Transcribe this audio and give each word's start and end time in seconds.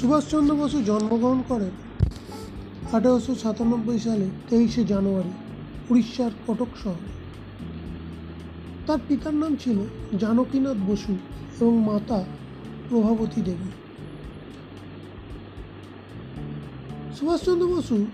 সুভাষচন্দ্র 0.00 0.54
বসু 0.56 0.82
জন্মগ্রহণ 0.82 1.42
করেন 1.48 1.70
আঠেরোশো 2.92 3.34
সাতানব্বই 3.34 3.98
সালে 3.98 4.26
তেইশে 4.48 4.84
জানুয়ারি, 4.84 5.30
উড়িষ্যার 5.90 6.30
কটক 6.46 6.66
শহরে। 6.82 7.08
তার 8.86 8.98
পিতার 9.08 9.34
নাম 9.34 9.56
ছিল 9.56 9.78
জানকীনাথ 10.18 10.76
বসু 10.86 11.12
এবং 11.60 11.82
মাতা 11.82 12.24
প্রভাবতী 12.88 13.40
দেবী। 13.40 13.70
সুভাষচন্দ্র 17.16 17.66
বসু 17.66 18.06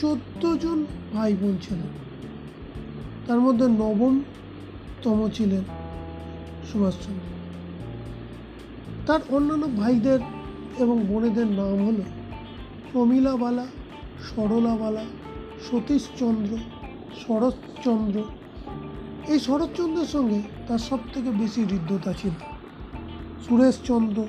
চোদ্দ 0.00 0.56
জন 0.56 0.86
ভাই 1.12 1.34
বোন 1.34 1.56
ছিলেন। 1.62 1.90
তার 3.26 3.40
মধ্যে 3.40 3.66
নবমতম 3.68 5.28
ছিলেন 5.34 5.64
সুভাষচন্দ্র। 6.72 7.26
তার 9.06 9.20
অন্যান্য 9.28 9.66
ভাইদের 9.76 10.20
এবং 10.78 11.04
বোনেদের 11.04 11.46
নাম 11.46 11.86
হলো 11.86 12.02
প্রমীলাবালা, 12.92 13.66
সরলাবালা, 14.28 15.04
সতীশচন্দ্র, 15.70 16.56
শরৎচন্দ্র। 17.26 18.22
এই 19.28 19.38
শরৎচন্দ্রের 19.38 20.06
সঙ্গে 20.06 20.42
তার 20.68 20.78
সব 20.78 20.98
থেকে 21.12 21.30
বেশি 21.30 21.64
হৃদ্যতা 21.64 22.12
ছিল। 22.12 22.30
সুরেশচন্দ্র, 23.48 24.26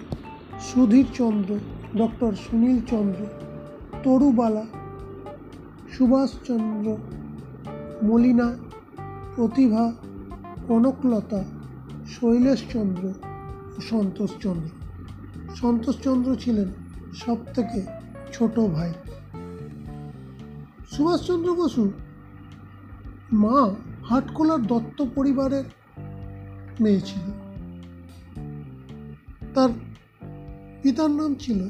সুধীরচন্দ্র, 0.59 1.59
ডক্টর 1.97 2.35
সুনীলচন্দ্র, 2.35 3.25
তরুবালা, 4.03 4.65
সুভাষচন্দ্র, 5.91 6.97
মলিনা, 8.03 8.55
প্রতিভা, 9.35 9.93
কনকলতা, 10.67 11.43
শৈলেশচন্দ্র 12.07 13.13
ও 13.77 13.81
সন্তোষচন্দ্র। 13.81 14.76
সন্তোষচন্দ্র 15.55 16.35
ছিলেন 16.35 16.67
সব 17.15 17.37
থেকে 17.53 17.85
ছোট 18.33 18.59
ভাই। 18.59 18.93
সুভাষচন্দ্র 20.91 21.55
বসু 21.55 21.91
মা 23.33 23.75
হাটখোলার 24.03 24.67
দত্ত 24.67 25.05
পরিবারের 25.15 25.63
মেয়ে 26.81 27.01
ছিল। 27.01 27.31
তার 29.53 29.69
পিতার 30.83 31.11
নাম 31.11 31.35
ছিল 31.39 31.69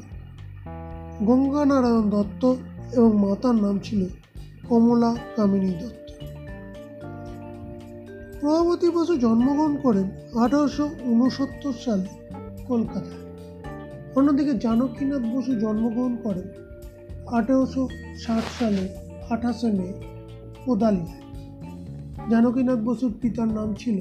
গঙ্গানারায়ণ 1.24 2.10
দত্ত 2.10 2.54
এবং 2.92 3.28
মাতার 3.28 3.54
নাম 3.54 3.78
ছিল 3.78 4.06
কমলা 4.68 5.16
কামিনী 5.36 5.72
দত্ত। 5.72 6.12
প্রভাবতী 8.40 8.90
বসু 8.90 9.16
জন্মগ্রহণ 9.16 9.76
করেন 9.76 10.38
আঠারোশো 10.38 10.90
উনসত্তর 11.00 11.72
সালে 11.72 12.08
কলকাতায়। 12.66 13.27
অন্যদিকে 14.18 14.54
জানকীনাথ 14.54 15.22
বসু 15.36 15.54
জন্মগ্রহণ 15.54 16.16
করেন 16.24 16.48
আঠেরোশো 17.26 17.88
ষাট 18.18 18.44
সালে 18.58 18.88
আঠাশে 19.30 19.72
মে, 19.72 19.92
কোদালিয়ায়। 20.64 21.22
জানকীনাথ 22.30 22.78
বসুর 22.78 23.12
পিতার 23.20 23.48
নাম 23.48 23.74
ছিল 23.78 24.00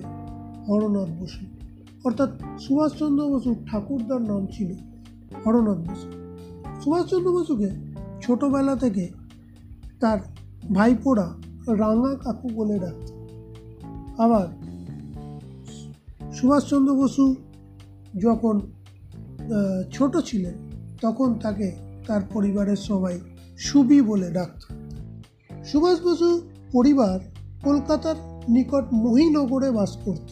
হরনাথ 0.68 1.24
বসু। 1.24 1.46
অর্থাৎ 2.04 2.30
সুভাষচন্দ্র 2.60 3.30
বসুর 3.30 3.56
ঠাকুরদার 3.72 4.22
নাম 4.22 4.48
ছিল 4.52 4.74
হরনাথ 5.46 5.78
বসু। 5.78 6.08
সুভাষচন্দ্র 6.82 7.32
বসুকে 7.32 7.70
ছোটবেলা 8.22 8.76
থেকে 8.76 9.10
তার 10.00 10.20
ভাইপোরা 10.74 11.28
রাঙা 11.68 12.16
কাকু 12.16 12.50
বলে 12.50 12.80
ডাকত 12.80 13.12
আবার 14.22 14.48
সুভাষচন্দ্র 16.34 16.96
বসু 16.96 17.36
যখন 18.22 18.62
ছোট 19.92 20.18
ছিলেন 20.18 20.56
তখন 21.02 21.34
তাকে 21.34 21.72
তার 22.08 22.22
পরিবারের 22.34 22.76
সবাই 22.76 23.20
সুবি 23.58 24.02
বলে 24.02 24.32
ডাকত। 24.32 24.62
সুভাষ 25.66 25.98
বসু 26.06 26.42
পরিবার 26.72 27.20
কলকাতার 27.64 28.16
নিকট 28.50 28.86
মহিনগরে 28.94 29.72
বাস 29.72 29.98
করত। 30.06 30.28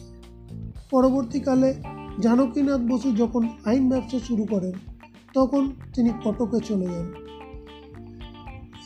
পরবর্তীকালে 0.90 1.74
জানকীনাথ 2.20 2.80
বসু 2.80 3.12
যখন 3.12 3.48
আইন 3.64 3.88
ব্যবসা 3.88 4.18
শুরু 4.18 4.44
করেন, 4.44 4.72
তখন 5.34 5.72
তিনি 5.94 6.10
কটকে 6.24 6.58
চলে 6.60 6.86
যান 6.86 7.06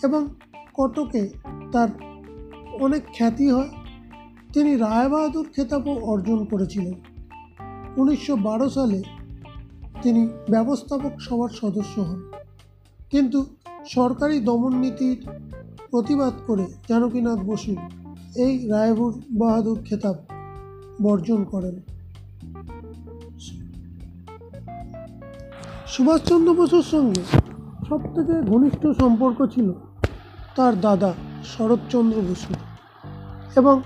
এবং 0.03 0.29
কটকে 0.75 1.29
তার 1.73 1.89
অনেক 2.81 3.03
খ্যাতি 3.17 3.51
হয়। 3.51 3.71
তিনি 4.55 4.77
রায়বাহাদুর 4.77 5.47
খেতাবও 5.57 5.95
অর্জন 6.01 6.45
করেছিলেন। 6.45 6.95
উনিশশো 7.97 8.37
বারো 8.37 8.71
সালে 8.71 9.03
তিনি 10.03 10.29
ব্যবস্থাপক 10.51 11.21
সভার 11.21 11.49
সদস্য 11.49 12.01
হন। 12.01 12.21
কিন্তু 13.11 13.47
সরকারি 13.87 14.41
দমন 14.41 14.77
নীতির 14.77 15.27
প্রতিবাদ 15.91 16.33
করে 16.47 16.67
জানকীনাথ 16.89 17.39
বসু 17.39 17.77
এই 18.37 18.69
রায়বুর 18.69 19.23
বাহাদুর 19.31 19.79
খেতাব 19.85 20.15
বর্জন 21.03 21.45
করেন। 21.45 21.81
সুভাষচন্দ্র 25.87 26.55
বসুর 26.55 26.83
সঙ্গে 26.83 27.23
সবথেকে 27.89 28.43
ঘনিষ্ঠ 28.43 28.87
সম্পর্ক 29.01 29.47
ছিল 29.55 29.73
তার 30.57 30.81
দাদা 30.81 31.15
শরৎচন্দ্র 31.45 32.21
বসু 32.21 32.55
এবং 33.57 33.81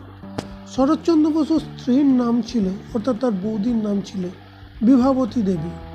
শরৎচন্দ্র 0.67 1.31
বসুর 1.31 1.61
স্ত্রীর 1.61 2.07
নাম 2.07 2.43
ছিল, 2.47 2.69
অর্থাৎ 2.95 3.17
তার 3.21 3.33
বৌদির 3.33 3.77
নাম 3.77 4.01
ছিল 4.05 4.29
বিভাবতী 4.83 5.43
দেবী। 5.43 5.94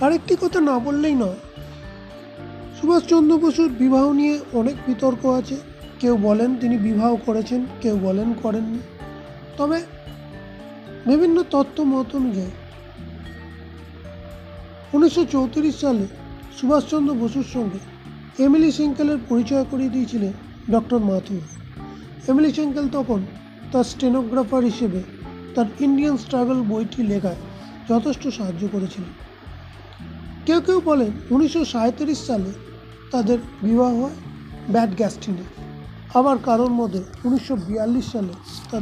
আরেকটি 0.00 0.36
কথা 0.40 0.60
না 0.60 0.78
বললেই 0.78 1.14
নয়। 1.14 1.36
সুভাষচন্দ্র 2.80 3.38
বসুর 3.38 3.68
বিবাহ 3.68 4.12
নিয়ে 4.12 4.40
অনেক 4.52 4.76
বিতর্ক 4.86 5.26
আছে। 5.26 5.56
কেউ 6.00 6.16
বলেন 6.16 6.56
তিনি 6.56 6.78
বিবাহ 6.78 7.16
করেছেন, 7.16 7.66
কেউ 7.80 7.98
বলেন 7.98 8.34
করেননি। 8.42 8.78
তবে 9.56 9.80
বিভিন্ন 11.06 11.42
তত্ত্ব 11.50 11.84
মত 11.84 12.16
অনুযায়ী 12.16 12.50
উনিশশো 14.92 15.24
চৌত্রিশ 15.24 15.76
সালে 15.76 16.06
সুভাষচন্দ্র 16.60 17.14
বসুর 17.14 17.44
সঙ্গে 17.52 17.78
এমিলি 18.44 18.72
সেঙ্কেলের 18.72 19.18
পরিচয় 19.28 19.64
করিয়ে 19.70 19.88
দিয়েছিলেন 19.88 20.32
ডক্টর 20.70 20.98
মাথুর। 20.98 21.40
এমিলি 22.28 22.52
সেঙ্কেল 22.52 22.88
তখন 22.92 23.26
তার 23.72 23.84
স্টেনোগ্রাফার 23.84 24.64
হিসেবে 24.64 25.02
তার 25.54 25.66
ইন্ডিয়ান 25.80 26.16
স্ট্রাগল 26.16 26.62
বইটি 26.62 27.02
লেখায় 27.02 27.36
যথেষ্ট 27.88 28.28
সাহায্য 28.28 28.68
করেছিলেন। 28.72 29.29
কেউ 30.46 30.60
কেউ 30.60 30.80
বলেন 30.84 31.10
উনিশশো 31.30 31.64
সালে 31.64 32.52
তাদের 33.10 33.38
বিবাহ 33.62 33.92
হয় 34.00 34.16
ব্যাড 34.70 34.96
গ্যাস্টিনে। 34.96 35.44
আবার 36.14 36.36
কারোর 36.44 36.70
মধ্যে 36.70 37.00
উনিশশো 37.24 37.56
বিয়াল্লিশ 37.56 38.12
সালে 38.12 38.32
তাদের 38.70 38.78